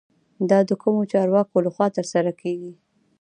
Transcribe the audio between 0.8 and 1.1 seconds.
کومو